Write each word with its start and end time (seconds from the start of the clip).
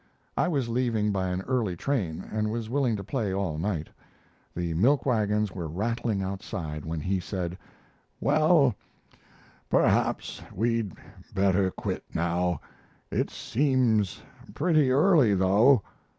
I 0.35 0.47
was 0.47 0.67
leaving 0.67 1.11
by 1.11 1.27
an 1.27 1.41
early 1.43 1.75
train, 1.75 2.27
and 2.31 2.49
was 2.49 2.71
willing 2.71 2.95
to 2.95 3.03
play 3.03 3.31
all 3.31 3.59
night. 3.59 3.87
The 4.55 4.73
milk 4.73 5.05
wagons 5.05 5.51
were 5.51 5.67
rattling 5.67 6.23
outside 6.23 6.85
when 6.85 6.99
he 6.99 7.19
said: 7.19 7.55
"Well, 8.19 8.73
perhaps 9.69 10.41
we'd 10.51 10.93
better 11.35 11.69
quit 11.69 12.03
now. 12.15 12.61
It 13.11 13.29
seems 13.29 14.23
pretty 14.55 14.89
early, 14.89 15.35
though." 15.35 15.83